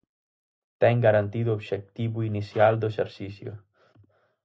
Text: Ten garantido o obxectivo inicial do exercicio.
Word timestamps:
Ten 0.81 0.95
garantido 1.07 1.49
o 1.51 1.55
obxectivo 1.59 2.19
inicial 2.31 2.73
do 2.77 2.89
exercicio. 2.91 3.51